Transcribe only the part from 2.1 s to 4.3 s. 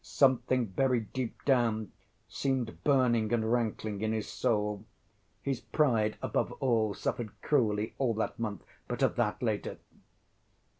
seemed burning and rankling in his